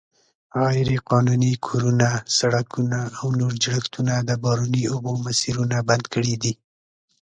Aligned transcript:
غیرقانوني 0.65 1.53
کورونه، 1.67 2.09
سړکونه 2.39 2.99
او 3.19 3.27
نور 3.39 3.53
جوړښتونه 3.63 4.13
د 4.19 4.31
باراني 4.43 4.83
اوبو 4.93 5.11
مسیرونه 5.25 5.77
بند 5.89 6.05
کړي 6.13 6.35
دي. 6.43 6.53